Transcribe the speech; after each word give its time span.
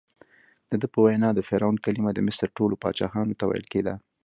دده 0.71 0.87
په 0.93 0.99
وینا 1.05 1.29
د 1.35 1.39
فرعون 1.49 1.75
کلمه 1.85 2.11
د 2.13 2.19
مصر 2.27 2.47
ټولو 2.57 2.75
پاچاهانو 2.83 3.37
ته 3.39 3.43
ویل 3.45 3.65
کېده. 3.73 3.93